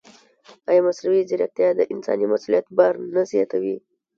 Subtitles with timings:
[0.69, 3.75] ایا مصنوعي ځیرکتیا د انساني مسؤلیت بار نه زیاتوي؟